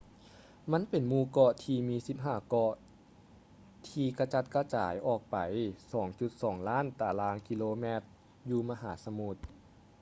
[0.71, 2.73] ມັນເປັນໝູ່ເກາະທີ່ມີ 15 ເກາະ
[3.89, 5.37] ທີ່ກະຈັດກະຈາຍອອກໄປ
[6.03, 8.01] 2.2 ລ້ານຕາລາງກິໂລຕາແມັດ
[8.49, 9.35] ຢູ່ມະຫາສະມຸດ